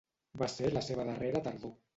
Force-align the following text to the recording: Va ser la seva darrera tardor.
Va 0.41 0.47
ser 0.53 0.71
la 0.77 0.83
seva 0.87 1.07
darrera 1.11 1.45
tardor. 1.51 1.79